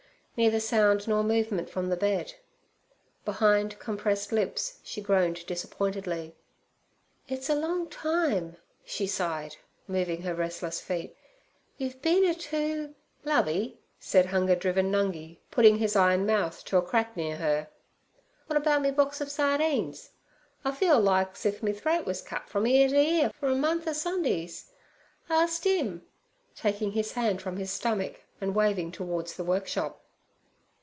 Neither 0.37 0.61
sound 0.61 1.07
nor 1.07 1.23
movement 1.23 1.69
from 1.69 1.89
the 1.89 1.97
bed. 1.97 2.33
Behind 3.25 3.77
compressed 3.77 4.31
lips 4.31 4.79
she 4.81 4.99
groaned 4.99 5.45
disappointedly. 5.45 6.35
'It's 7.27 7.47
a 7.49 7.53
long 7.55 7.87
time' 7.89 8.57
she 8.83 9.05
sighed, 9.05 9.57
moving 9.87 10.23
her 10.23 10.33
restless 10.33 10.79
feet; 10.79 11.15
'you've 11.77 12.01
been 12.01 12.23
a 12.25 12.33
too—' 12.33 12.95
'Lovey' 13.23 13.77
said 13.99 14.27
hunger 14.27 14.55
driven 14.55 14.89
Nungi, 14.91 15.37
putting 15.51 15.77
his 15.77 15.95
eye 15.97 16.13
and 16.15 16.25
mouth 16.25 16.63
to 16.65 16.77
a 16.77 16.81
crack 16.81 17.15
near 17.15 17.35
her, 17.35 17.67
'w'at 18.47 18.57
about 18.59 18.81
me 18.81 18.89
box 18.89 19.21
ov 19.21 19.29
sardines? 19.29 20.09
I 20.65 20.71
feel 20.71 20.99
like's 20.99 21.45
if 21.45 21.61
me 21.61 21.71
throat 21.73 22.05
was 22.07 22.21
cut 22.23 22.49
frum 22.49 22.65
ear 22.65 22.87
ter 22.89 22.95
ear 22.95 23.29
fer 23.31 23.49
a 23.49 23.55
month 23.55 23.85
er 23.85 23.93
Sundees! 23.93 24.71
Arst 25.29 25.65
'im' 25.67 26.03
taking 26.55 26.93
his 26.93 27.11
hand 27.11 27.43
from 27.43 27.57
his 27.57 27.69
stomach 27.69 28.21
and 28.39 28.55
waving 28.55 28.91
towards 28.91 29.35
the 29.35 29.43
workshop. 29.43 29.99